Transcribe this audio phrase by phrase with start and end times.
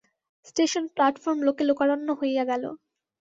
[0.45, 2.63] Station platform লোকে লোকারণ্য হইয়া গেল।